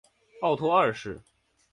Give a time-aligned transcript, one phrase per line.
[0.41, 1.21] 奥托二世。